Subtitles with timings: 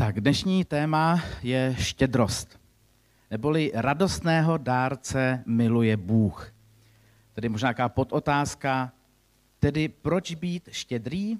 [0.00, 2.60] Tak, dnešní téma je štědrost,
[3.30, 6.52] neboli radostného dárce miluje Bůh.
[7.32, 8.92] Tedy možná nějaká podotázka,
[9.58, 11.38] tedy proč být štědrý?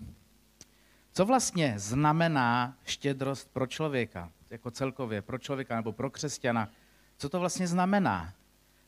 [1.13, 6.69] Co vlastně znamená štědrost pro člověka, jako celkově, pro člověka nebo pro křesťana?
[7.19, 8.33] Co to vlastně znamená?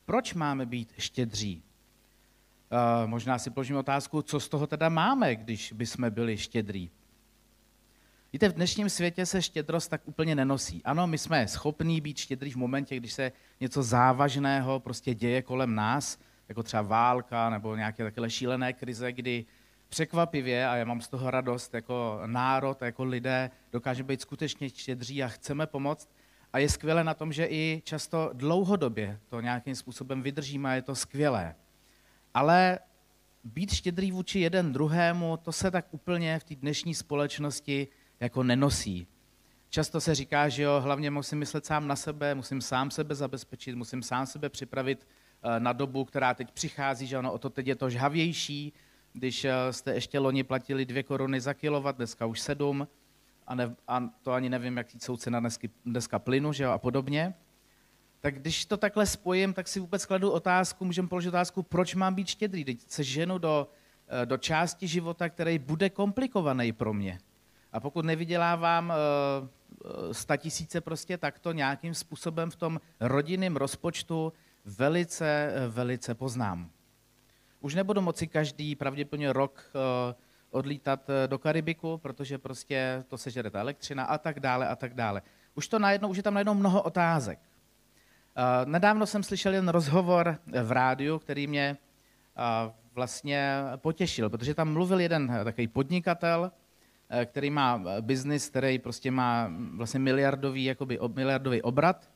[0.04, 1.62] Proč máme být štědří?
[1.62, 6.90] Uh, možná si položím otázku, co z toho teda máme, když bychom byli štědrí.
[8.32, 10.82] Víte, v dnešním světě se štědrost tak úplně nenosí.
[10.84, 15.74] Ano, my jsme schopní být štědrý v momentě, když se něco závažného prostě děje kolem
[15.74, 19.44] nás, jako třeba válka nebo nějaké takové šílené krize, kdy
[19.88, 25.22] překvapivě, a já mám z toho radost, jako národ, jako lidé, dokážeme být skutečně štědří
[25.22, 26.10] a chceme pomoct.
[26.52, 30.82] A je skvělé na tom, že i často dlouhodobě to nějakým způsobem vydržíme a je
[30.82, 31.54] to skvělé.
[32.34, 32.78] Ale
[33.44, 37.88] být štědrý vůči jeden druhému, to se tak úplně v té dnešní společnosti
[38.20, 39.06] jako nenosí.
[39.68, 43.74] Často se říká, že jo, hlavně musím myslet sám na sebe, musím sám sebe zabezpečit,
[43.74, 45.06] musím sám sebe připravit
[45.42, 48.72] eh, na dobu, která teď přichází, že ono o to teď je to žhavější,
[49.12, 52.88] když eh, jste ještě loni platili dvě koruny za kilovat, dneska už sedm,
[53.46, 56.78] a, ne, a to ani nevím, jaký jsou cena dneska, dneska plynu, že jo, a
[56.78, 57.34] podobně.
[58.20, 62.14] Tak když to takhle spojím, tak si vůbec kladu otázku, můžeme položit otázku, proč mám
[62.14, 63.68] být štědrý, teď se ženu do,
[64.08, 67.18] eh, do části života, který bude komplikovaný pro mě.
[67.72, 68.92] A pokud nevydělávám
[70.12, 74.32] 100 eh, tisíce prostě, tak to nějakým způsobem v tom rodinném rozpočtu
[74.64, 76.70] velice, velice poznám.
[77.60, 80.14] Už nebudu moci každý pravděpodobně rok eh,
[80.50, 84.94] odlítat eh, do Karibiku, protože prostě to sežere ta elektřina a tak dále a tak
[84.94, 85.22] dále.
[85.54, 87.38] Už, to najednou, už je tam najednou mnoho otázek.
[88.64, 91.76] Nedávno jsem slyšel jen rozhovor v rádiu, který mě
[92.94, 96.59] vlastně potěšil, protože tam mluvil jeden takový podnikatel, Eh,
[97.24, 102.10] který má eh, biznis, který prostě má vlastně miliardový, jakoby, miliardový obrat,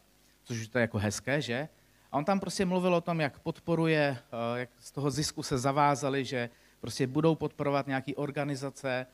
[0.45, 1.69] což už to je jako hezké, že?
[2.13, 5.59] A on tam prostě mluvil o tom, jak podporuje, eh, jak z toho zisku se
[5.59, 9.07] zavázali, že prostě budou podporovat nějaké organizace,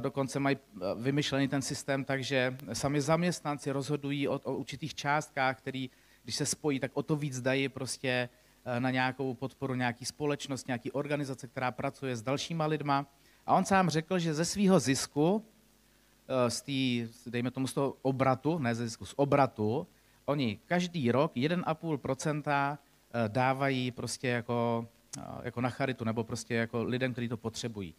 [0.00, 0.56] dokonce mají
[0.96, 5.90] vymyšlený ten systém, takže sami zaměstnanci rozhodují o, o určitých částkách, který,
[6.22, 8.28] když se spojí, tak o to víc dají prostě
[8.78, 13.06] na nějakou podporu nějaký společnost, nějaký organizace, která pracuje s dalšíma lidma.
[13.46, 15.44] A on sám řekl, že ze svého zisku,
[16.28, 19.86] eh, z tý, dejme tomu z toho obratu, ne ze zisku, z obratu,
[20.24, 22.78] oni každý rok 1,5%
[23.14, 24.86] eh, dávají prostě jako,
[25.18, 27.94] eh, jako na charitu, nebo prostě jako lidem, kteří to potřebují.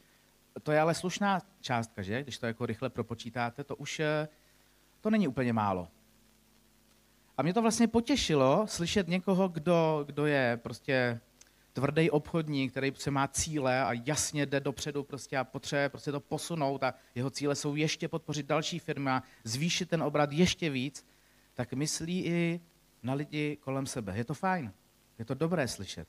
[0.64, 2.24] To je ale slušná částka, že?
[2.24, 4.02] Když to jako rychle propočítáte, to už
[5.02, 5.88] to není úplně málo.
[7.38, 11.20] A mě to vlastně potěšilo slyšet někoho, kdo, kdo je prostě
[11.74, 16.20] tvrdý obchodník, který se má cíle a jasně jde dopředu prostě a potřebuje prostě to
[16.20, 21.06] posunout a jeho cíle jsou ještě podpořit další firmy a zvýšit ten obrat ještě víc,
[21.54, 22.62] tak myslí i
[23.04, 24.18] na lidi kolem sebe.
[24.18, 24.74] Je to fajn,
[25.20, 26.08] je to dobré slyšet.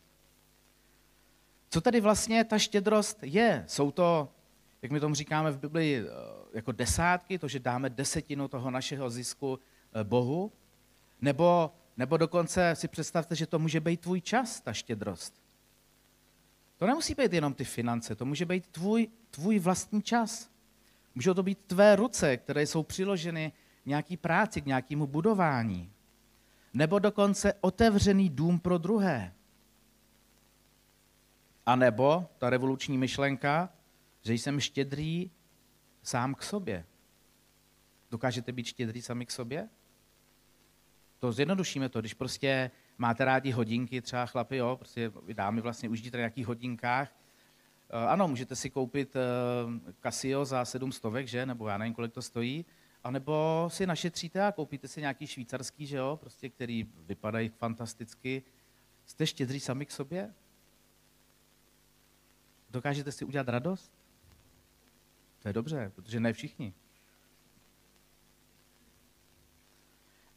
[1.70, 3.64] Co tedy vlastně ta štědrost je?
[3.66, 4.28] Jsou to,
[4.82, 6.06] jak my tomu říkáme v Biblii, eh,
[6.54, 9.58] jako desátky, to, že dáme desetinu toho našeho zisku
[9.92, 10.52] eh, Bohu?
[11.20, 15.44] Nebo, nebo dokonce si představte, že to může být tvůj čas, ta štědrost.
[16.84, 20.50] To nemusí být jenom ty finance, to může být tvůj, tvůj vlastní čas.
[21.15, 23.53] Můžou to být tvé ruce, které jsou přiloženy
[23.87, 25.93] nějaký práci, k nějakému budování.
[26.75, 29.34] Nebo dokonce otevřený dům pro druhé.
[31.67, 33.73] A nebo ta revoluční myšlenka,
[34.23, 35.31] že jsem štědrý
[36.03, 36.84] sám k sobě.
[38.11, 39.69] Dokážete být štědrý sami k sobě?
[41.19, 46.16] To zjednodušíme to, když prostě máte rádi hodinky, třeba chlapi, jo, prostě dámy vlastně užijete
[46.16, 47.16] na nějakých hodinkách.
[47.91, 49.21] Eh, ano, můžete si koupit eh,
[50.03, 52.65] Casio za 700, že, nebo já nevím, kolik to stojí,
[53.05, 58.43] a nebo si našetříte a koupíte si nějaký švýcarský, že jo, prostě, který vypadají fantasticky.
[59.06, 60.34] Jste štědří sami k sobě?
[62.71, 63.93] Dokážete si udělat radost?
[65.43, 66.75] To je dobře, protože ne všichni.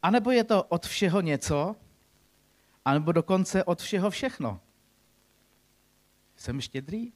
[0.02, 1.76] A nebo je to od všeho něco,
[2.88, 4.60] anebo dokonce od všeho všechno.
[6.36, 7.12] Jsem štědrý?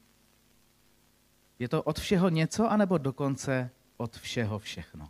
[1.58, 5.08] Je to od všeho něco, anebo dokonce od všeho všechno?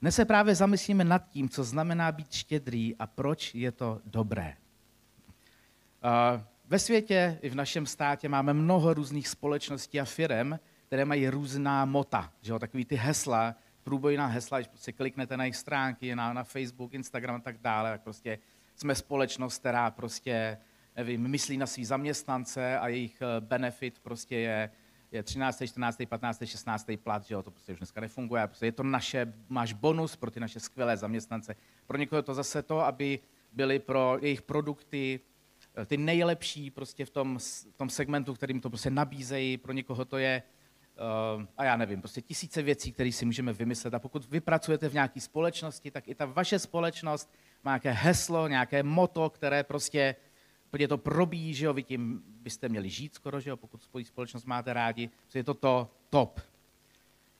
[0.00, 4.56] Dnes se právě zamyslíme nad tím, co znamená být štědrý a proč je to dobré.
[6.64, 11.84] Ve světě i v našem státě máme mnoho různých společností a firm, které mají různá
[11.84, 16.32] mota, že jo, takový ty hesla, průbojná hesla, když prostě kliknete na jejich stránky, na,
[16.32, 18.38] na Facebook, Instagram a tak dále, tak prostě
[18.80, 20.58] jsme společnost, která prostě,
[20.96, 24.70] nevím, myslí na svý zaměstnance a jejich eh, benefit prostě je
[25.12, 26.90] je 13., 14., 15., 16.
[27.02, 30.30] plat, že jo, to prostě už dneska nefunguje, prostě je to naše, máš bonus pro
[30.30, 31.56] ty naše skvělé zaměstnance.
[31.86, 33.18] Pro někoho je to zase to, aby
[33.52, 35.20] byly pro jejich produkty
[35.76, 37.38] eh, ty nejlepší prostě v tom,
[37.72, 40.42] v tom segmentu, kterým to prostě nabízejí, pro někoho to je,
[41.56, 43.94] a já nevím, prostě tisíce věcí, které si můžeme vymyslet.
[43.94, 48.48] A pokud vy pracujete v nějaké společnosti, tak i ta vaše společnost má nějaké heslo,
[48.48, 50.16] nějaké moto, které prostě
[50.70, 54.04] protože to probíjí, že jo, vy tím byste měli žít skoro, že jo, pokud svoji
[54.04, 56.40] společnost máte rádi, že je to to top.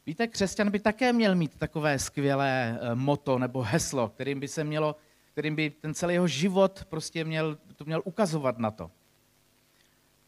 [0.07, 4.65] Víte, křesťan by také měl mít takové skvělé eh, moto nebo heslo, kterým by se
[4.65, 4.97] mělo,
[5.33, 8.91] kterým by ten celý jeho život prostě měl, to měl ukazovat na to.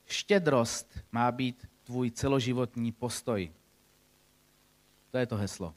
[0.07, 3.53] Štědrost má být tvůj celoživotní postoj.
[5.11, 5.75] To je to heslo.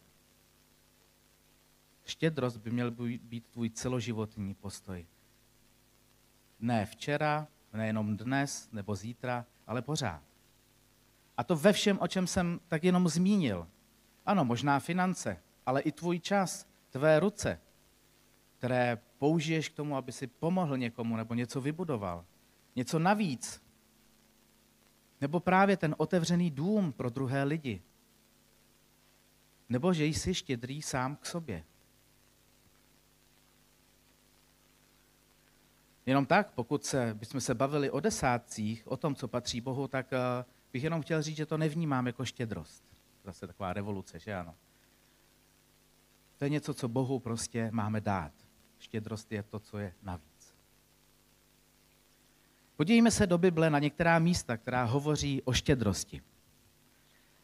[2.06, 2.92] Štědrost by měl
[3.22, 5.06] být tvůj celoživotní postoj.
[6.60, 10.24] Ne včera, nejenom dnes nebo zítra, ale pořád.
[11.38, 13.68] A to ve všem, o čem jsem tak jenom zmínil.
[14.26, 17.60] Ano, možná finance, ale i tvůj čas, tvé ruce,
[18.58, 22.26] které použiješ k tomu, aby si pomohl někomu nebo něco vybudoval.
[22.76, 23.65] Něco navíc.
[25.22, 27.82] Nebo právě ten otevřený dům pro druhé lidi.
[29.70, 31.64] Nebo že jsi štědrý sám k sobě.
[36.06, 40.12] Jenom tak, pokud se, bychom se bavili o desátcích, o tom, co patří Bohu, tak
[40.12, 40.18] uh,
[40.74, 42.84] bych jenom chtěl říct, že to nevnímám jako štědrost.
[43.24, 44.56] Zase taková revoluce, že ano.
[46.38, 48.32] To je něco, co Bohu prostě máme dát.
[48.80, 50.35] Štědrost je to, co je navíc.
[52.76, 56.22] Podívejme se do Bible na některá místa, která hovoří o štědrosti.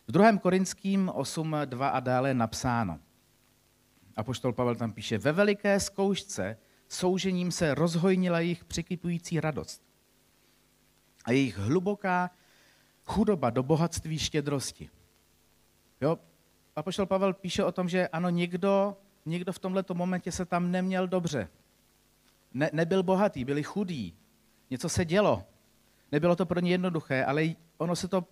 [0.07, 0.37] V 2.
[0.37, 2.99] Korinským 8, 2 a dále napsáno.
[4.15, 6.57] A poštol Pavel tam píše, ve veliké zkoušce
[6.87, 9.81] soužením se rozhojnila jejich překypující radost
[11.25, 12.31] a jejich hluboká
[13.05, 14.89] chudoba do bohatství štědrosti.
[16.01, 16.19] Jo?
[16.75, 20.71] A pošel Pavel píše o tom, že ano, někdo, někdo v tomto momentě se tam
[20.71, 21.49] neměl dobře.
[22.53, 24.20] Ne, nebyl bohatý, byli chudí.
[24.71, 25.43] Něco se dělo.
[26.11, 27.45] Nebylo to pro ně jednoduché, ale
[27.77, 28.27] ono se to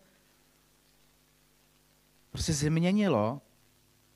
[2.31, 3.41] prostě změnilo,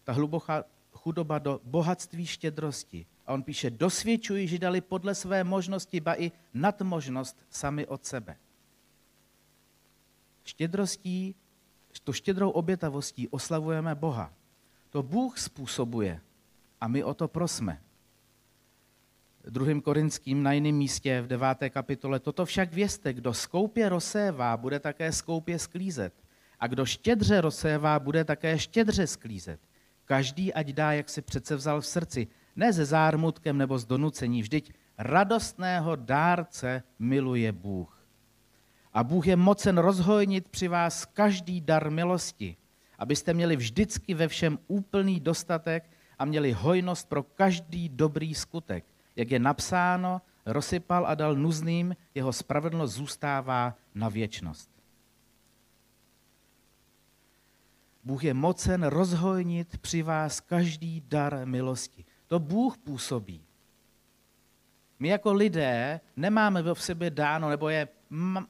[0.04, 3.06] ta hluboká chudoba do bohatství štědrosti.
[3.26, 8.38] A on píše, dosvědčují, že dali podle své možnosti, ba i nadmožnost sami od sebe.
[10.44, 11.36] Štědrostí,
[12.04, 14.34] to štědrou obětavostí oslavujeme Boha.
[14.90, 16.22] To Bůh způsobuje
[16.82, 17.82] a my o to prosme.
[19.50, 22.20] Druhým korinským na jiném místě v deváté kapitole.
[22.20, 26.14] Toto však vězte, kdo skoupě rozsévá, bude také skoupě sklízet.
[26.60, 29.60] A kdo štědře rozsévá, bude také štědře sklízet.
[30.06, 34.42] Každý ať dá, jak si přece vzal v srdci, ne se zármutkem nebo z donucení.
[34.42, 38.06] Vždyť radostného dárce miluje Bůh.
[38.94, 42.56] A Bůh je mocen rozhojnit při vás každý dar milosti,
[43.00, 45.90] abyste měli vždycky ve všem úplný dostatek
[46.20, 48.86] a měli hojnost pro každý dobrý skutek.
[49.16, 54.70] Jak je napsáno, rozsypal a dal nuzným, jeho spravedlnost zůstává na věčnost.
[58.04, 62.06] Bůh je mocen rozhojnit při vás každý dar milosti.
[62.28, 63.46] To Bůh působí.
[65.00, 67.88] My jako lidé nemáme v sobě dáno, nebo je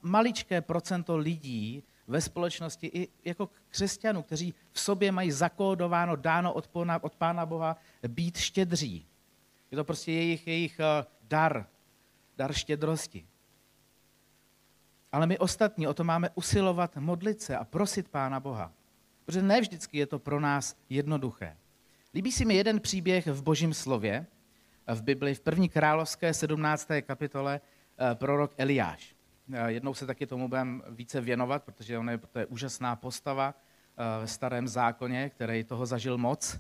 [0.02, 6.70] maličké procento lidí ve společnosti, i jako křesťanů, kteří v sobě mají zakódováno, dáno od,
[7.02, 7.78] od Pána Boha
[8.08, 9.06] být štědří.
[9.74, 11.66] Je to prostě jejich, jejich eh, dar,
[12.38, 13.28] dar štědrosti.
[15.12, 18.74] Ale my ostatní o to máme usilovat, modlit se a prosit Pána Boha.
[19.26, 21.58] Protože ne vždycky je to pro nás jednoduché.
[22.14, 24.26] Líbí si mi jeden příběh v Božím slově,
[24.88, 27.02] v Bibli, v první královské 17.
[27.02, 29.16] kapitole, eh, prorok Eliáš.
[29.54, 33.54] Eh, jednou se taky tomu budeme více věnovat, protože on je, to je úžasná postava
[33.54, 36.60] eh, ve starém zákoně, který toho zažil moc,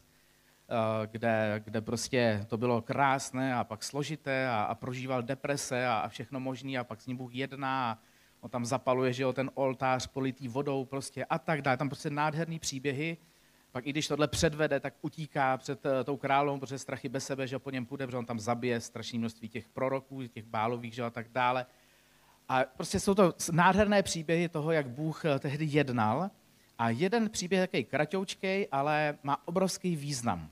[1.05, 6.07] kde, kde prostě to bylo krásné a pak složité a, a prožíval deprese a, a
[6.07, 7.97] všechno možné a pak s ním Bůh jedná a
[8.41, 11.77] on tam zapaluje, že jo, ten oltář politý vodou prostě a tak dále.
[11.77, 13.17] Tam prostě nádherný příběhy,
[13.71, 17.47] pak i když tohle předvede, tak utíká před uh, tou králou, protože strachy bez sebe,
[17.47, 21.03] že po něm půjde, protože on tam zabije strašné množství těch proroků, těch bálových, že
[21.03, 21.65] a tak dále.
[22.49, 26.29] A prostě jsou to nádherné příběhy toho, jak Bůh uh, tehdy jednal.
[26.77, 30.49] A jeden příběh je takový kratoučkej, ale má obrovský význam.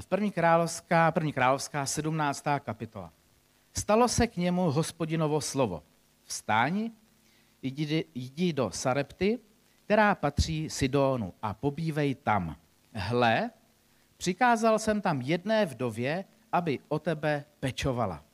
[0.00, 2.44] V první královská, první královská 17.
[2.60, 3.12] kapitola.
[3.72, 5.82] Stalo se k němu hospodinovo slovo.
[6.24, 6.90] Vstáň,
[7.62, 9.38] jdi, jdi do Sarepty,
[9.84, 12.56] která patří Sidonu a pobívej tam.
[12.92, 13.50] Hle,
[14.16, 18.24] přikázal jsem tam jedné vdově, aby o tebe pečovala.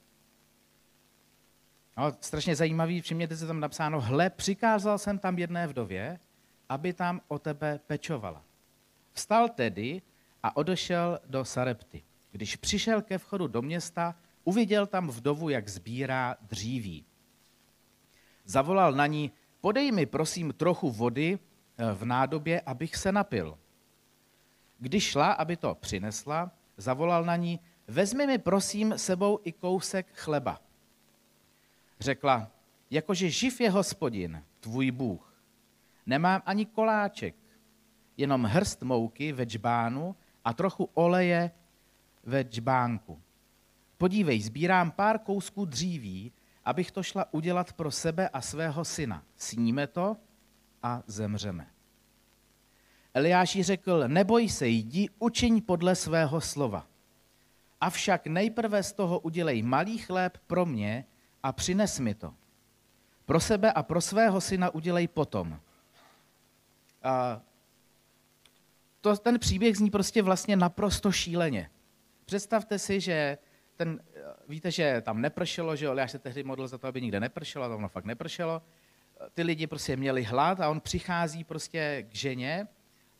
[1.96, 6.20] No, strašně zajímavý, všimněte se tam napsáno, hle, přikázal jsem tam jedné vdově,
[6.68, 8.42] aby tam o tebe pečovala.
[9.12, 10.02] Vstal tedy
[10.44, 12.02] a odešel do Sarepty.
[12.30, 17.04] Když přišel ke vchodu do města, uviděl tam vdovu, jak sbírá dříví.
[18.44, 23.58] Zavolal na ní, podej mi prosím trochu vody eh, v nádobě, abych se napil.
[24.78, 30.60] Když šla, aby to přinesla, zavolal na ní, vezmi mi prosím sebou i kousek chleba.
[32.00, 32.50] Řekla,
[32.90, 35.42] jakože živ je hospodin, tvůj Bůh.
[36.06, 37.34] Nemám ani koláček,
[38.16, 41.50] jenom hrst mouky ve džbánu a trochu oleje
[42.24, 43.20] ve džbánku.
[43.98, 46.32] Podívej, sbírám pár kousků dříví,
[46.64, 49.22] abych to šla udělat pro sebe a svého syna.
[49.36, 50.16] Sníme to
[50.82, 51.66] a zemřeme.
[53.14, 56.86] Eliáš jí řekl, neboj se, jdi, učiň podle svého slova.
[57.80, 61.04] Avšak nejprve z toho udělej malý chléb pro mě
[61.42, 62.34] a přines mi to.
[63.26, 65.60] Pro sebe a pro svého syna udělej potom.
[67.02, 67.40] A
[69.04, 71.70] to, ten příběh zní prostě vlastně naprosto šíleně.
[72.24, 73.38] Představte si, že
[73.76, 74.00] ten,
[74.48, 77.68] víte, že tam nepršelo, že Eliáš se tehdy modlil za to, aby nikde nepršelo, a
[77.68, 78.62] to ono fakt nepršelo.
[79.34, 82.68] Ty lidi prostě měli hlad a on přichází prostě k ženě,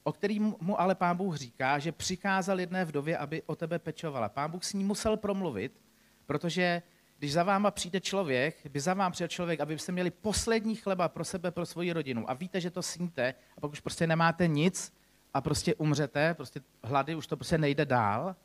[0.03, 4.29] o který mu ale pán Bůh říká, že přikázal jedné vdově, aby o tebe pečovala.
[4.29, 5.81] Pán Bůh s ní musel promluvit,
[6.27, 6.83] protože
[7.19, 11.09] když za váma přijde člověk, by za vám přijel člověk, aby byste měli poslední chleba
[11.09, 14.49] pro sebe, pro svoji rodinu a víte, že to sníte a pak už prostě nemáte
[14.49, 14.93] nic
[15.35, 18.37] a prostě umřete, prostě hlady, už to prostě nejde dál,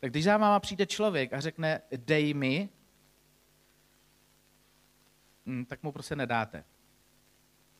[0.00, 2.68] tak když za váma přijde člověk a řekne dej mi,
[5.46, 6.64] hm, tak mu prostě nedáte.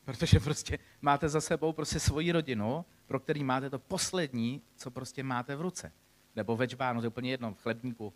[0.05, 5.23] Protože prostě máte za sebou prostě svoji rodinu, pro který máte to poslední, co prostě
[5.23, 5.93] máte v ruce.
[6.37, 8.12] Nebo ve čbánu, to je úplně jedno, v chlebníku,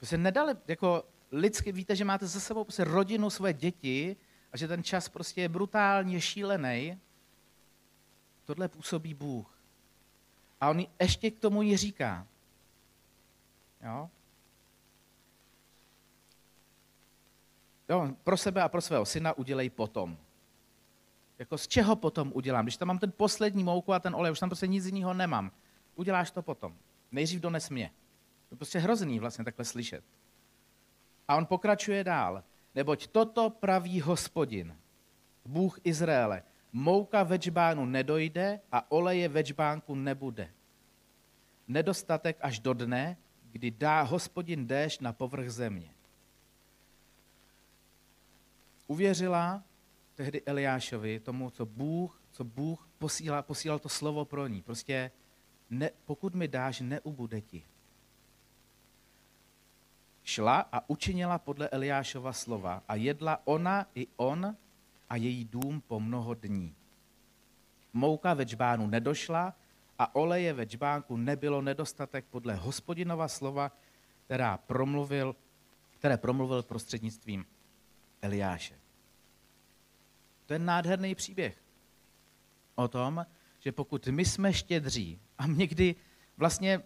[0.00, 4.16] Prostě nedali, jako lidsky víte, že máte za sebou prostě rodinu, své děti
[4.52, 7.00] a že ten čas prostě je brutálně šílený.
[8.50, 9.58] Tohle působí Bůh.
[10.60, 12.26] A on ještě k tomu ji říká.
[13.82, 14.10] Jo?
[17.88, 20.16] Jo, pro sebe a pro svého syna udělej potom.
[21.38, 22.64] Jako z čeho potom udělám?
[22.64, 25.52] Když tam mám ten poslední mouku a ten olej, už tam prostě nic jiného nemám.
[25.94, 26.76] Uděláš to potom.
[27.12, 27.90] Nejdřív dones mě.
[28.48, 30.04] To je prostě hrozný vlastně takhle slyšet.
[31.28, 32.44] A on pokračuje dál.
[32.74, 34.76] Neboť toto praví hospodin,
[35.44, 36.42] Bůh Izraele.
[36.72, 40.50] Mouka ve džbánu nedojde a oleje ve džbánku nebude.
[41.68, 43.16] Nedostatek až do dne,
[43.52, 45.90] kdy dá hospodin déšť na povrch země.
[48.86, 49.62] Uvěřila
[50.14, 54.62] tehdy Eliášovi tomu, co Bůh, co Bůh posílal, posílal to slovo pro ní.
[54.62, 55.10] Prostě
[55.70, 57.62] ne, pokud mi dáš, neubude ti
[60.30, 64.56] šla a učinila podle Eliášova slova a jedla ona i on
[65.10, 66.74] a její dům po mnoho dní.
[67.92, 69.54] Mouka ve džbánu nedošla
[69.98, 73.72] a oleje ve džbánku nebylo nedostatek podle hospodinova slova,
[74.24, 75.36] která promluvil,
[75.90, 77.46] které promluvil prostřednictvím
[78.22, 78.74] Eliáše.
[80.46, 81.62] To je nádherný příběh
[82.74, 83.26] o tom,
[83.58, 85.94] že pokud my jsme štědří a někdy
[86.36, 86.82] vlastně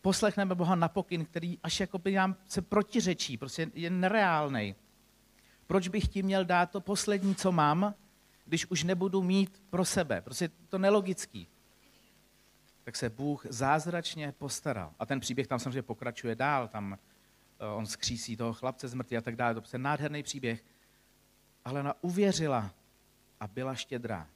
[0.00, 4.74] poslechneme Boha na pokyn, který až jako by nám se protiřečí, prostě je nereálný.
[5.66, 7.94] Proč bych ti měl dát to poslední, co mám,
[8.44, 10.20] když už nebudu mít pro sebe?
[10.20, 11.48] Prostě to nelogický.
[12.84, 14.92] Tak se Bůh zázračně postaral.
[14.98, 16.98] A ten příběh tam samozřejmě pokračuje dál, tam
[17.60, 19.54] eh, on skřísí toho chlapce z a tak dále.
[19.54, 20.64] To je nádherný příběh.
[21.64, 22.70] Ale ona uvěřila
[23.40, 24.28] a byla štědrá.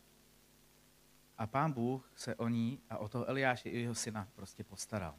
[1.39, 5.15] A pán Bůh se o ní a o toho Eliáše i jeho syna prostě postaral.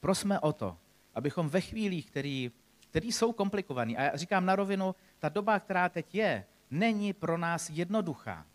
[0.00, 0.78] Prosme o to,
[1.14, 2.52] abychom ve chvílích, který,
[2.90, 7.38] který jsou komplikovaný, a já říkám na rovinu, ta doba, která teď je, není pro
[7.38, 8.46] nás jednoduchá.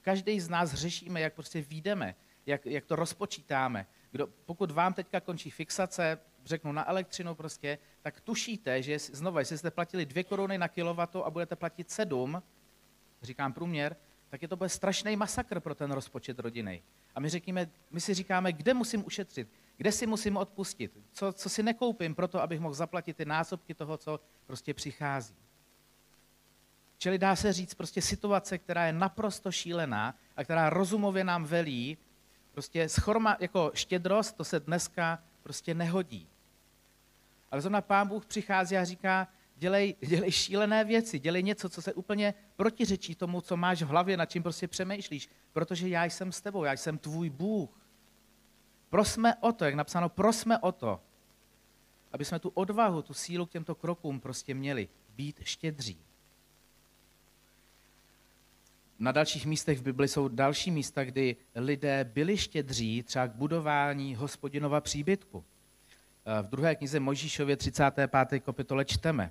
[0.00, 2.14] Každý z nás řešíme, jak prostě výjdeme,
[2.46, 3.86] jak, jak to rozpočítáme.
[4.10, 9.58] Kdo, pokud vám teďka končí fixace, řeknu na elektřinu prostě, tak tušíte, že znova, jestli
[9.58, 12.42] jste platili dvě koruny na kilowatt a budete platit sedm,
[13.22, 13.96] říkám průměr,
[14.28, 16.82] tak je to bude strašný masakr pro ten rozpočet rodiny.
[17.14, 21.48] A my, řekneme, my si říkáme, kde musím ušetřit, kde si musím odpustit, co, co
[21.48, 25.34] si nekoupím proto, abych mohl zaplatit ty násobky toho, co prostě přichází.
[26.98, 31.98] Čili dá se říct prostě situace, která je naprosto šílená a která rozumově nám velí,
[32.52, 36.28] prostě schorma, jako štědrost, to se dneska prostě nehodí.
[37.50, 41.94] Ale zrovna pán Bůh přichází a říká, dělej, dělej šílené věci, dělej něco, co se
[41.94, 46.40] úplně protiřečí tomu, co máš v hlavě, nad čím prostě přemýšlíš, protože já jsem s
[46.40, 47.80] tebou, já jsem tvůj Bůh.
[48.90, 51.00] Prosme o to, jak napsáno, prosme o to,
[52.12, 55.98] aby jsme tu odvahu, tu sílu k těmto krokům prostě měli, být štědří.
[58.98, 64.14] Na dalších místech v Bibli jsou další místa, kdy lidé byli štědří třeba k budování
[64.14, 65.44] hospodinova příbytku.
[66.26, 68.40] Eh, v druhé knize Mojžíšově 35.
[68.40, 69.30] kapitole čteme,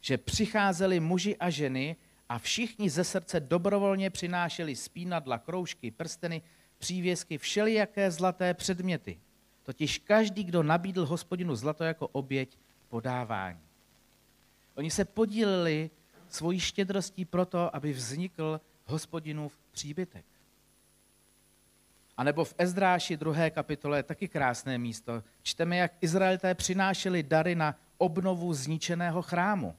[0.00, 1.96] že přicházeli muži a ženy
[2.28, 6.42] a všichni ze srdce dobrovolně přinášeli spínadla, kroužky, prsteny,
[6.82, 9.20] přívěsky, všelijaké zlaté předměty.
[9.62, 12.58] Totiž každý, kdo nabídl hospodinu zlato jako oběť,
[12.88, 13.60] podávání.
[14.74, 15.90] Oni se podíleli
[16.28, 20.24] svojí štědrostí proto, aby vznikl hospodinův příbytek.
[22.16, 25.22] A nebo v Ezdráši druhé kapitole taky krásné místo.
[25.42, 29.76] Čteme, jak Izraelité přinášeli dary na obnovu zničeného chrámu.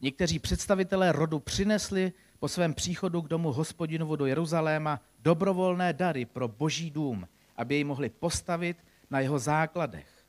[0.00, 6.48] Někteří představitelé rodu přinesli po svém příchodu k domu hospodinovu do Jeruzaléma dobrovolné dary pro
[6.48, 8.76] boží dům, aby jej mohli postavit
[9.10, 10.24] na jeho základech.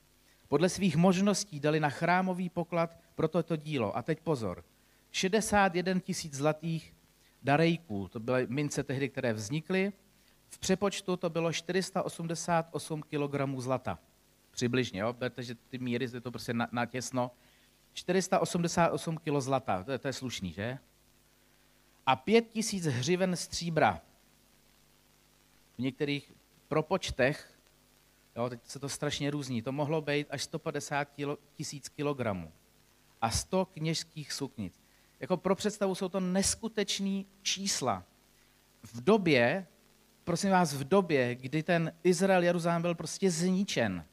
[0.48, 3.98] Podle svých možností dali na chrámový poklad pro toto dílo.
[3.98, 4.64] A teď pozor.
[5.12, 6.94] 61 tisíc zlatých
[7.44, 9.94] darejků, to byly mince tehdy, které vznikly.
[10.50, 14.00] V přepočtu to bylo 488 kg zlata.
[14.52, 15.14] Přibližně, jo?
[15.14, 17.32] Berte, že ty míry, je to prostě natěsno.
[17.94, 20.78] 488 kg zlata, to je, to je slušný, že?
[22.08, 24.02] A 5 tisíc hřiven stříbra.
[25.78, 26.34] V některých
[26.68, 27.58] propočtech
[28.38, 29.62] Jo, teď se to strašně různí.
[29.62, 31.08] To mohlo být až 150
[31.54, 32.52] tisíc kilogramů
[33.22, 34.82] a 100 kněžských suknic.
[35.20, 38.04] Jako pro představu jsou to neskutečné čísla.
[38.84, 39.68] V době,
[40.24, 44.06] prosím vás, v době, kdy ten Izrael, Jeruzalém byl prostě zničen,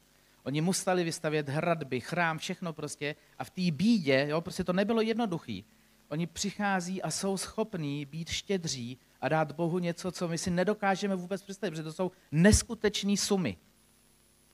[0.44, 3.16] Oni museli vystavět hradby, chrám, všechno prostě.
[3.38, 5.64] A v té bídě, jo, prostě to nebylo jednoduchý.
[6.08, 11.16] Oni přichází a jsou schopní být štědří a dát Bohu něco, co my si nedokážeme
[11.16, 13.56] vůbec představit, protože to jsou neskutečné sumy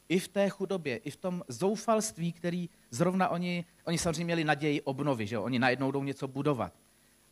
[0.08, 4.80] i v té chudobě, i v tom zoufalství, který zrovna oni, oni samozřejmě měli naději
[4.80, 6.72] obnovy, že oni najednou jdou něco budovat.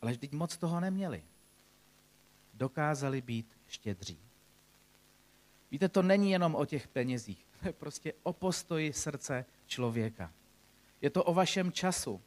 [0.01, 1.23] Ale vždyť moc toho neměli.
[2.53, 4.19] Dokázali být štědří.
[5.71, 10.33] Víte, to není jenom o těch penězích, to je prostě o postoji srdce člověka.
[11.01, 12.21] Je to o vašem času,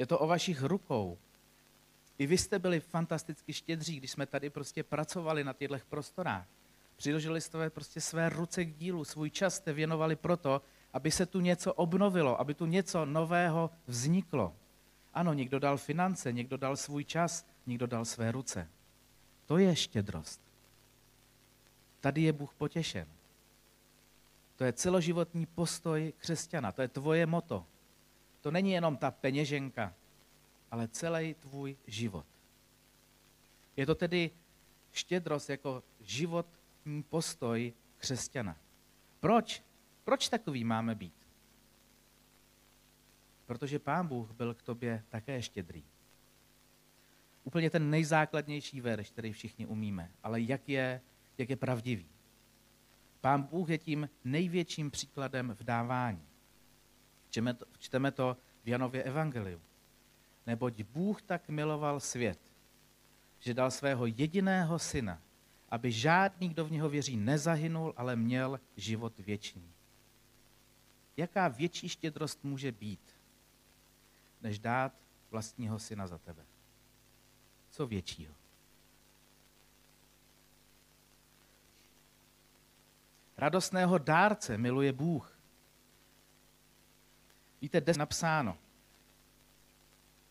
[0.00, 1.18] je to o vašich rukou.
[2.18, 6.46] I vy jste byli fantasticky štědří, když jsme tady prostě pracovali na těchto prostorách.
[6.96, 11.40] Přiložili jste prostě své ruce k dílu, svůj čas jste věnovali proto, aby se tu
[11.40, 14.56] něco obnovilo, aby tu něco nového vzniklo.
[15.14, 18.68] Ano, někdo dal finance, někdo dal svůj čas, někdo dal své ruce.
[19.46, 20.40] To je štědrost.
[22.00, 23.06] Tady je Bůh potěšen.
[24.56, 27.66] To je celoživotní postoj křesťana, to je tvoje moto.
[28.40, 29.94] To není jenom ta peněženka,
[30.70, 32.26] ale celý tvůj život.
[33.76, 34.30] Je to tedy
[34.92, 36.46] štědrost jako život
[37.08, 38.56] postoj křesťana.
[39.20, 39.62] Proč?
[40.04, 41.14] Proč takový máme být?
[43.46, 45.84] Protože Pán Bůh byl k tobě také štědrý.
[47.44, 51.00] Úplně ten nejzákladnější verš, který všichni umíme, ale jak je,
[51.38, 52.08] jak je pravdivý.
[53.20, 56.29] Pán Bůh je tím největším příkladem v dávání.
[57.30, 59.60] Čteme to, čteme to v Janově evangeliu.
[60.46, 62.40] Neboť Bůh tak miloval svět,
[63.38, 65.22] že dal svého jediného syna,
[65.68, 69.72] aby žádný, kdo v něho věří, nezahynul, ale měl život věčný.
[71.16, 73.16] Jaká větší štědrost může být,
[74.40, 74.92] než dát
[75.30, 76.46] vlastního syna za tebe?
[77.70, 78.34] Co většího?
[83.36, 85.39] Radostného dárce miluje Bůh.
[87.62, 88.56] Víte, dnes napsáno.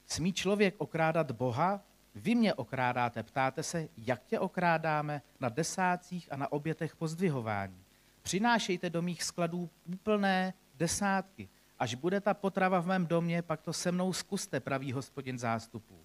[0.05, 1.81] Smí člověk okrádat Boha?
[2.15, 7.83] Vy mě okrádáte, ptáte se, jak tě okrádáme na desácích a na obětech pozdvihování.
[8.21, 11.49] Přinášejte do mých skladů úplné desátky.
[11.79, 15.99] Až bude ta potrava v mém domě, pak to se mnou zkuste, pravý hospodin zástupů.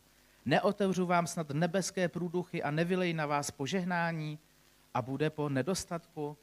[0.44, 4.38] Neotevřu vám snad nebeské průduchy a nevylej na vás požehnání
[4.94, 6.36] a bude po nedostatku.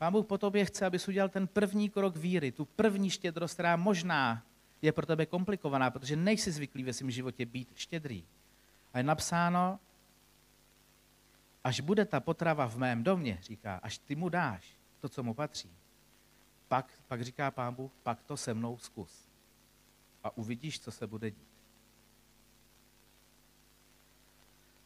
[0.00, 3.76] Pán Bůh po tobě chce, abys udělal ten první krok víry, tu první štědrost, která
[3.76, 4.46] možná
[4.82, 8.24] je pro tebe komplikovaná, protože nejsi zvyklý ve svém životě být štědrý.
[8.92, 9.80] A je napsáno,
[11.64, 15.34] až bude ta potrava v mém domě, říká, až ty mu dáš to, co mu
[15.34, 15.70] patří,
[16.68, 19.28] pak, pak říká pán Bůh, pak to se mnou zkus.
[20.24, 21.48] A uvidíš, co se bude dít.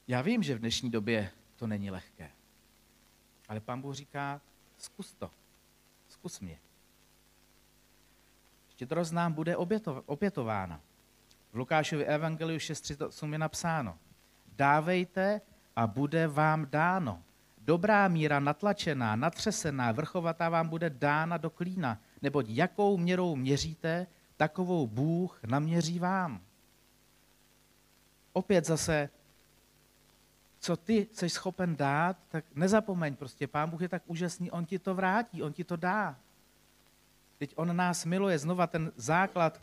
[0.08, 2.30] Já vím, že v dnešní době to není lehké.
[3.48, 4.40] Ale pán Bůh říká,
[4.78, 5.30] zkus to.
[6.08, 6.58] Zkus mě.
[8.68, 9.56] Štědrost nám bude
[10.06, 10.80] opětována.
[11.52, 13.98] V Lukášově evangeliu 6.38 je napsáno,
[14.56, 15.40] dávejte
[15.76, 17.22] a bude vám dáno.
[17.58, 24.06] Dobrá míra natlačená, natřesená, vrchovatá vám bude dána do klína, neboť jakou měrou měříte,
[24.36, 26.40] takovou Bůh naměří vám.
[28.32, 29.08] Opět zase,
[30.64, 34.78] co ty jsi schopen dát, tak nezapomeň prostě, Pán Bůh je tak úžasný, On ti
[34.78, 36.18] to vrátí, On ti to dá.
[37.38, 39.60] Teď On nás miluje, znova ten základ,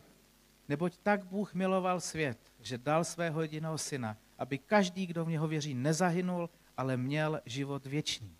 [0.68, 5.48] neboť tak Bůh miloval svět, že dal svého jediného syna, aby každý, kdo v něho
[5.48, 8.36] věří, nezahynul, ale měl život věčný.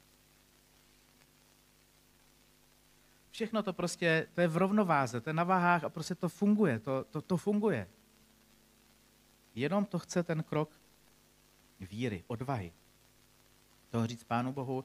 [3.31, 6.79] Všechno to prostě, to je v rovnováze, to je na váhách a prostě to funguje,
[6.79, 7.89] to, to, to funguje.
[9.55, 10.82] Jenom to chce ten krok
[11.87, 12.73] víry, odvahy.
[13.91, 14.85] Toho říct Pánu Bohu,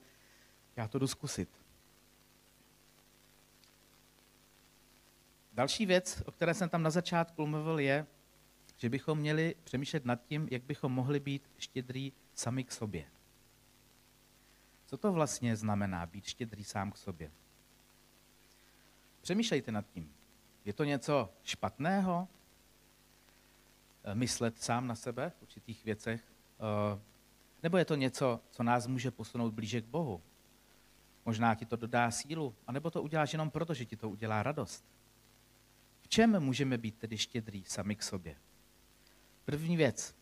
[0.76, 1.50] já to jdu zkusit.
[5.54, 8.08] Další věc, o které jsem tam na začátku mluvil, je,
[8.78, 13.06] že bychom měli přemýšlet nad tím, jak bychom mohli být štědrý sami k sobě.
[14.86, 17.32] Co to vlastně znamená být štědrý sám k sobě?
[19.22, 20.14] Přemýšlejte nad tím.
[20.66, 22.28] Je to něco špatného?
[24.14, 26.37] Myslet sám na sebe v určitých věcech?
[26.60, 27.00] Eh,
[27.64, 30.22] nebo je to něco, co nás může posunout blíže k Bohu?
[31.26, 34.86] Možná ti to dodá sílu, anebo to uděláš jenom proto, že ti to udělá radost.
[36.02, 38.36] V čem můžeme být tedy štědrý sami k sobě?
[39.46, 40.16] První věc,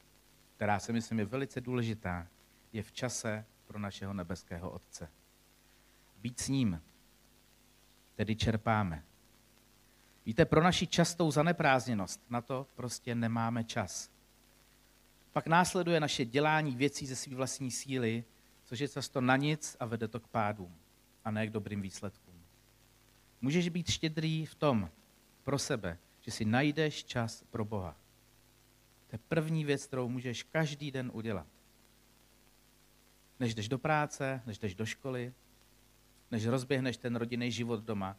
[0.55, 2.27] která se myslím je velice důležitá,
[2.73, 5.11] je v čase pro našeho nebeského Otce.
[6.17, 6.81] Být s ním,
[8.15, 9.03] tedy čerpáme.
[10.25, 14.14] Víte, pro naši častou zaneprázdněnost na to prostě nemáme čas.
[15.35, 18.23] Pak následuje naše dělání věcí ze své vlastní síly,
[18.63, 20.75] což je často na nic a vede to k pádům
[21.25, 22.43] a ne k dobrým výsledkům.
[23.41, 24.89] Můžeš být štědrý v tom
[25.43, 27.97] pro sebe, že si najdeš čas pro Boha.
[29.07, 31.47] To je první věc, kterou můžeš každý den udělat.
[33.39, 35.33] Než jdeš do práce, než jdeš do školy,
[36.31, 38.17] než rozběhneš ten rodinný život doma,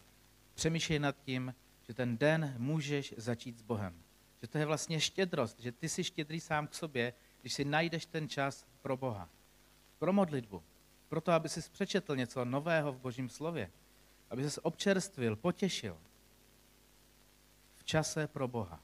[0.55, 1.55] přemýšlej nad tím,
[1.87, 4.06] že ten den můžeš začít s Bohem.
[4.43, 8.07] Že to je vlastně štědrost, že ty jsi štědrý sám k sobě, když si najdeš
[8.07, 9.29] ten čas pro Boha.
[9.99, 10.63] Pro modlitbu.
[11.09, 13.71] Pro to, aby si přečetl něco nového v Božím slově.
[14.31, 15.99] Aby se občerstvil, potěšil.
[17.75, 18.81] V čase pro Boha.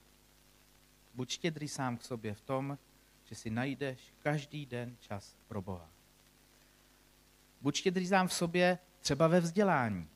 [1.14, 2.78] Buď štědrý sám k sobě v tom,
[3.24, 5.90] že si najdeš každý den čas pro Boha.
[7.60, 10.08] Buď štědrý sám v sobě třeba ve vzdělání.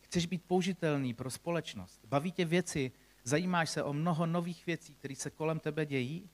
[0.00, 2.00] Chceš být použitelný pro společnost.
[2.04, 2.92] Baví tě věci,
[3.24, 6.30] zajímáš se o mnoho nových věcí, které se kolem tebe dějí.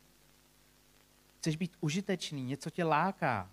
[1.38, 3.51] Chceš být užitečný, něco tě láká,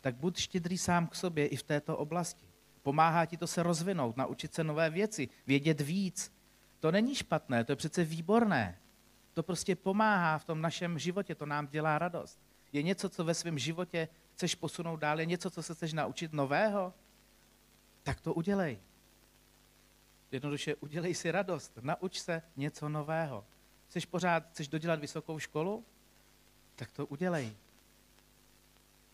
[0.00, 2.46] tak buď štědrý sám k sobě i v této oblasti.
[2.82, 6.32] Pomáhá ti to se rozvinout, naučit se nové věci, vědět víc.
[6.80, 8.78] To není špatné, to je přece výborné.
[9.34, 12.38] To prostě pomáhá v tom našem životě, to nám dělá radost.
[12.72, 16.32] Je něco, co ve svém životě chceš posunout dál, je něco, co se chceš naučit
[16.32, 16.94] nového,
[18.02, 18.78] tak to udělej.
[20.32, 23.44] Jednoduše udělej si radost, nauč se něco nového.
[23.88, 25.84] Chceš pořád, chceš dodělat vysokou školu?
[26.76, 27.56] Tak to udělej.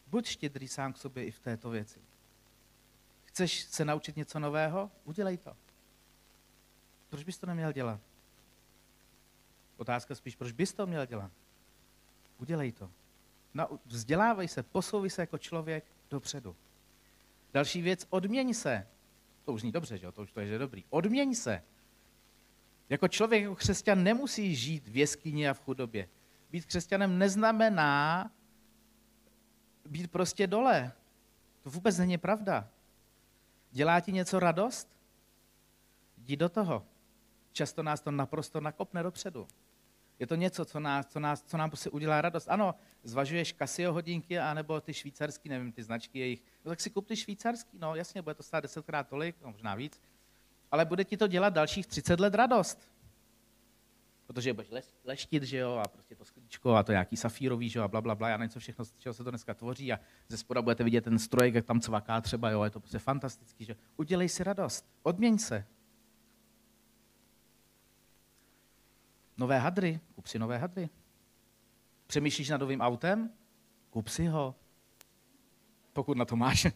[0.07, 2.01] Buď štědrý sám k sobě i v této věci.
[3.25, 4.91] Chceš se naučit něco nového?
[5.05, 5.57] Udělej to.
[7.11, 8.01] Proč bys to neměl dělat?
[9.77, 11.31] Otázka spíš, proč bys to měl dělat?
[12.39, 12.91] Udělej to.
[13.87, 16.57] Vzdělávej se, posouvej se jako člověk dopředu.
[17.53, 18.87] Další věc, odměň se.
[19.45, 20.13] To už zní dobře, že jo?
[20.13, 20.85] to už to je, že dobrý.
[20.91, 21.63] Odměň se.
[22.89, 26.09] Jako člověk, jako křesťan nemusí žít v jeskyni a v chudobě.
[26.51, 28.31] Být křesťanem neznamená
[29.89, 30.93] být prostě dole.
[31.63, 32.69] To vůbec není pravda.
[33.71, 34.89] Dělá ti něco radost?
[36.19, 36.87] Jdi do toho.
[37.53, 39.47] Často nás to naprosto nakopne dopředu.
[40.19, 42.49] Je to něco, co, nás, co, nás, co nám prostě udělá radost.
[42.49, 46.43] Ano, zvažuješ Casio hodinky, anebo ty švýcarský, nevím, ty značky jejich.
[46.65, 49.75] No tak si kup ty švýcarský, no jasně, bude to stát desetkrát tolik, no, možná
[49.75, 50.01] víc.
[50.71, 52.91] Ale bude ti to dělat dalších 30 let radost.
[54.27, 54.71] Protože budeš
[55.05, 58.01] leštit, že jo, a prostě to sklíčko a to nějaký safírový, že jo, a bla,
[58.01, 60.85] bla, bla, já něco všechno, z čeho se to dneska tvoří a ze spoda budete
[60.85, 64.45] vidět ten strojek, jak tam cvaká třeba, jo, je to prostě fantastický, že udělej si
[64.45, 65.67] radost, odměň se,
[69.37, 70.89] Nové hadry, kup si nové hadry.
[72.07, 73.31] Přemýšlíš nad novým autem?
[73.91, 74.55] Kup si ho.
[75.93, 76.67] Pokud na to máš.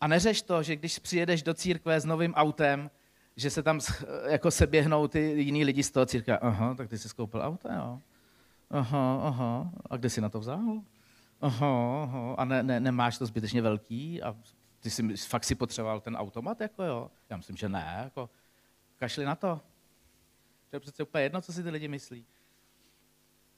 [0.00, 2.90] A neřeš to, že když přijedeš do církve s novým autem,
[3.36, 3.80] že se tam
[4.28, 6.38] jako se běhnou ty jiní lidi z toho církve.
[6.38, 8.00] Aha, tak ty jsi skoupil auto, jo.
[8.70, 9.70] Aha, aha.
[9.90, 10.82] A kde jsi na to vzal?
[11.40, 12.34] Aha, aha.
[12.34, 14.22] A ne, ne, nemáš to zbytečně velký?
[14.22, 14.36] A
[14.80, 17.10] ty jsi fakt si potřeboval ten automat, jako jo?
[17.30, 18.30] Já myslím, že ne, jako
[18.96, 19.60] kašli na to.
[20.74, 22.26] To je přece úplně jedno, co si ty lidi myslí.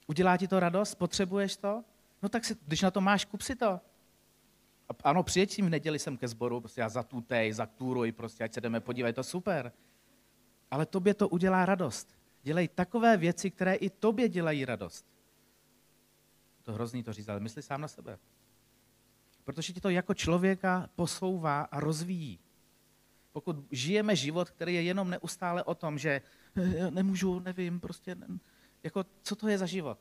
[0.06, 0.94] Udělá ti to radost?
[0.94, 1.84] Potřebuješ to?
[2.22, 3.66] No tak si, když na to máš, kup si to.
[4.88, 8.60] A ano, přijeď v neděli sem ke sboru, prostě já zatutej, zakturuj, prostě ať se
[8.60, 9.72] jdeme podívat, to super.
[10.70, 12.18] Ale tobě to udělá radost.
[12.42, 15.06] Dělej takové věci, které i tobě dělají radost.
[16.62, 18.18] to hrozný to říct, ale mysli sám na sebe.
[19.44, 22.38] Protože ti to jako člověka posouvá a rozvíjí.
[23.36, 26.22] Pokud žijeme život, který je jenom neustále o tom, že
[26.56, 28.16] eh, nemůžu, nevím, prostě,
[28.82, 29.98] jako co to je za život?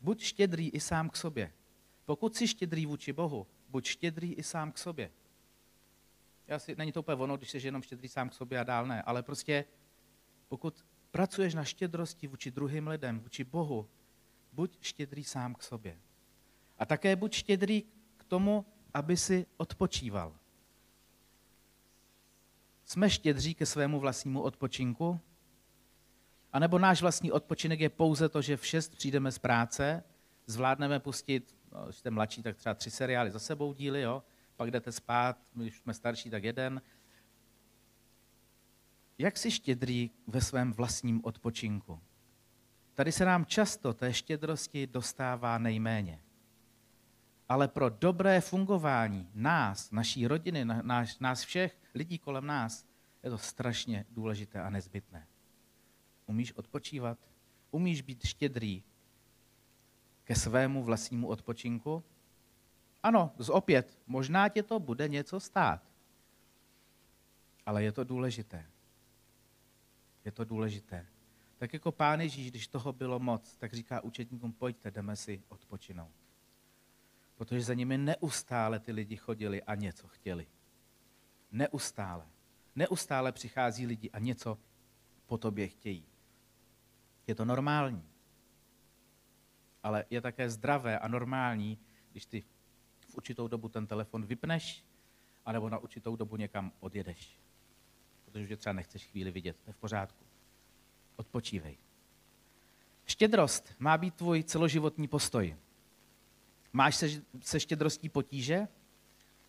[0.00, 1.52] Buď štědrý i sám k sobě.
[2.04, 5.10] Pokud jsi štědrý vůči Bohu, buď štědrý i sám k sobě.
[6.46, 8.86] Já si, není to úplně ono, když jsi jenom štědrý sám k sobě a dál
[8.86, 9.64] ne, ale prostě
[10.48, 13.88] pokud pracuješ na štědrosti vůči druhým lidem, vůči Bohu,
[14.52, 15.98] buď štědrý sám k sobě.
[16.78, 17.82] A také buď štědrý
[18.16, 20.41] k tomu, aby si odpočíval.
[22.92, 25.20] Jsme štědří ke svému vlastnímu odpočinku?
[26.52, 30.04] A nebo náš vlastní odpočinek je pouze to, že v šest přijdeme z práce,
[30.46, 34.22] zvládneme pustit, no, když jste mladší, tak třeba tři seriály za sebou díly, jo?
[34.56, 36.82] pak jdete spát, když jsme starší, tak jeden.
[39.18, 42.00] Jak jsi štědrý ve svém vlastním odpočinku?
[42.94, 46.20] Tady se nám často té štědrosti dostává nejméně.
[47.52, 52.86] Ale pro dobré fungování nás, naší rodiny, nás, nás všech lidí kolem nás,
[53.22, 55.26] je to strašně důležité a nezbytné.
[56.26, 57.18] Umíš odpočívat?
[57.70, 58.82] Umíš být štědrý
[60.24, 62.04] ke svému vlastnímu odpočinku?
[63.02, 65.82] Ano, z opět, možná tě to bude něco stát.
[67.66, 68.66] Ale je to důležité.
[70.24, 71.06] Je to důležité.
[71.56, 76.21] Tak jako pán Ježíš, když toho bylo moc, tak říká učetníkům, pojďte, jdeme si odpočinout.
[77.42, 80.46] Protože za nimi neustále ty lidi chodili a něco chtěli.
[81.52, 82.26] Neustále.
[82.76, 84.58] Neustále přichází lidi a něco
[85.26, 86.06] po tobě chtějí.
[87.26, 88.08] Je to normální.
[89.82, 91.78] Ale je také zdravé a normální,
[92.12, 92.44] když ty
[93.08, 94.84] v určitou dobu ten telefon vypneš,
[95.44, 97.40] anebo na určitou dobu někam odjedeš.
[98.24, 99.56] Protože už třeba nechceš chvíli vidět.
[99.64, 100.24] To je v pořádku.
[101.16, 101.78] Odpočívej.
[103.06, 105.56] Štědrost má být tvůj celoživotní postoj.
[106.72, 107.08] Máš se,
[107.40, 108.68] se štědrostí potíže?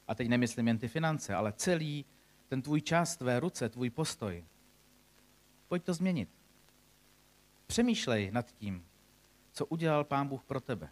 [0.08, 2.06] A teď nemyslím jen ty finance, ale celý
[2.48, 4.46] ten tvůj čas, tvé ruce, tvůj postoj.
[5.68, 6.30] Pojď to změnit.
[7.68, 8.86] Přemýšlej nad tím,
[9.52, 10.90] co udělal Pán Bůh pro tebe.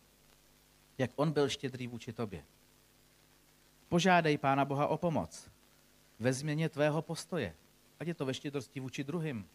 [0.97, 2.45] Jak on byl štědrý vůči tobě.
[3.89, 5.51] Požádej Pána Boha o pomoc
[6.19, 7.55] ve změně tvého postoje.
[7.99, 9.49] Ať je to ve štědrosti vůči druhým,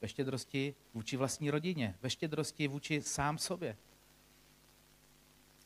[0.00, 3.76] ve štědrosti vůči vlastní rodině, ve štědrosti vůči sám sobě.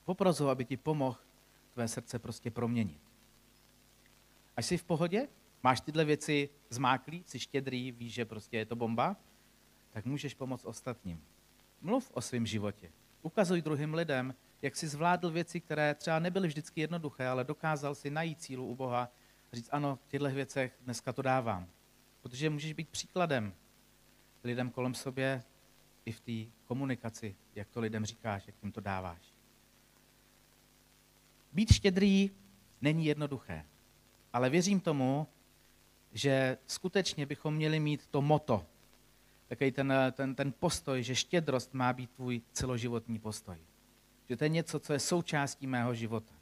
[0.08, 1.18] Popros ho, aby ti pomohl
[1.74, 3.02] tvé srdce prostě proměnit.
[4.56, 5.28] Až jsi v pohodě,
[5.62, 9.16] máš tyhle věci zmáklý, jsi štědrý, víš, že prostě je to bomba,
[9.90, 11.24] tak můžeš pomoct ostatním.
[11.80, 12.92] Mluv o svém životě.
[13.22, 18.10] Ukazuj druhým lidem, jak jsi zvládl věci, které třeba nebyly vždycky jednoduché, ale dokázal si
[18.10, 19.12] najít cílu u Boha
[19.52, 21.68] a říct, ano, v těchto věcech dneska to dávám.
[22.20, 23.54] Protože můžeš být příkladem
[24.44, 25.42] lidem kolem sobě
[26.04, 29.37] i v té komunikaci, jak to lidem říkáš, jak jim to dáváš.
[31.52, 32.30] Být štědrý
[32.80, 33.64] není jednoduché,
[34.32, 35.26] ale věřím tomu,
[36.12, 38.66] že skutečně bychom měli mít to moto,
[39.48, 43.56] takový ten, ten, ten postoj, že štědrost má být tvůj celoživotní postoj.
[44.28, 46.34] Že to je něco, co je součástí mého života.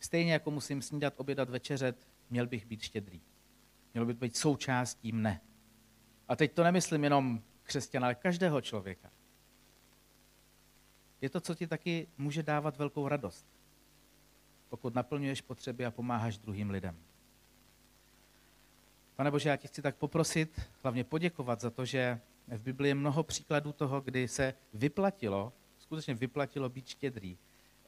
[0.00, 1.96] Stejně jako musím snídat, obědat, večeřet,
[2.30, 3.20] měl bych být štědrý.
[3.94, 5.40] Měl by být součástí mne.
[6.28, 9.10] A teď to nemyslím jenom křesťana, ale každého člověka.
[11.22, 13.46] Je to, co ti taky může dávat velkou radost,
[14.68, 16.96] pokud naplňuješ potřeby a pomáháš druhým lidem.
[19.16, 22.94] Pane Bože, já ti chci tak poprosit, hlavně poděkovat za to, že v Biblii je
[22.94, 27.38] mnoho příkladů toho, kdy se vyplatilo, skutečně vyplatilo být štědrý,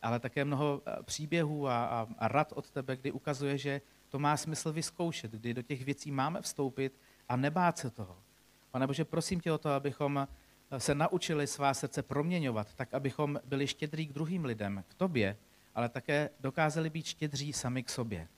[0.03, 4.19] ale také mnoho eh, příběhů a, a, a rad od tebe, kdy ukazuje, že to
[4.19, 8.19] má smysl vyzkoušet, kdy do těch věcí máme vstoupit a nebát se toho.
[8.71, 10.29] Pane Bože, prosím tě o to, abychom
[10.79, 15.37] se naučili svá srdce proměňovat, tak abychom byli štědrý k druhým lidem, k tobě,
[15.75, 18.29] ale také dokázali být štědří sami k sobě.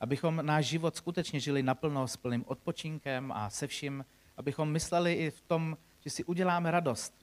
[0.00, 4.04] Abychom náš život skutečně žili naplno s plným odpočinkem a se vším,
[4.36, 7.14] abychom mysleli i v tom, že si uděláme radost,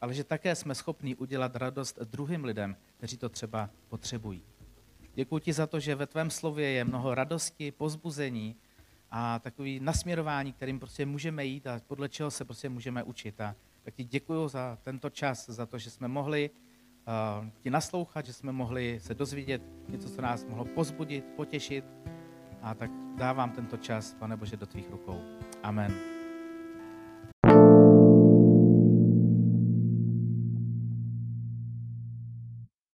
[0.00, 4.42] ale že také jsme schopni udělat radost druhým lidem, kteří to třeba potřebují.
[5.14, 8.56] Děkuji ti za to, že ve tvém slově je mnoho radosti, pozbuzení
[9.10, 13.40] a takový nasměrování, kterým prostě můžeme jít a podle čeho se prostě můžeme učit.
[13.40, 18.26] A tak ti děkuji za tento čas, za to, že jsme mohli uh, ti naslouchat,
[18.26, 21.84] že jsme mohli se dozvědět něco, co nás mohlo pozbudit, potěšit.
[22.62, 25.20] A tak dávám tento čas, pane Bože, do tvých rukou.
[25.62, 26.17] Amen.